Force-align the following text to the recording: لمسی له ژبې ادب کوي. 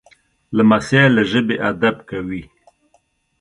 لمسی 0.55 1.03
له 1.15 1.23
ژبې 1.31 1.55
ادب 1.69 1.95
کوي. 2.09 2.43